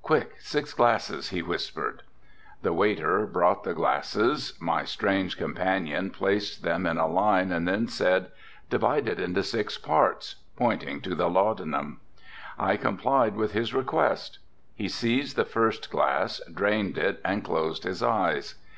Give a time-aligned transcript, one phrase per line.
[0.00, 2.02] "Quick, six glasses," he whispered.
[2.62, 4.54] The waiter brought the glasses.
[4.58, 8.30] My strange companion placed them in a line and then said,
[8.70, 12.00] "Divide it into six parts," pointing to the laudanum.
[12.58, 14.38] I complied with his request.
[14.74, 18.54] He seized the first glass, drained it and closed his eyes.